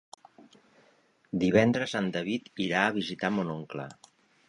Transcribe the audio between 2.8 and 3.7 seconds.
a visitar mon